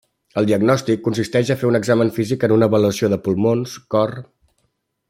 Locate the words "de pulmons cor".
3.15-4.21